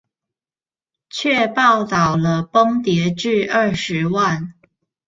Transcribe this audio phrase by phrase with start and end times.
[1.11, 4.55] 卻報導了崩跌至二十萬